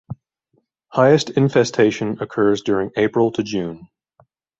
[0.89, 3.87] Highest infestation occurs during April to June.